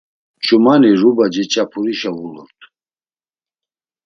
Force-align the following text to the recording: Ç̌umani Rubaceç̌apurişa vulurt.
Ç̌umani 0.45 0.89
Rubaceç̌apurişa 1.01 2.11
vulurt. 2.17 2.59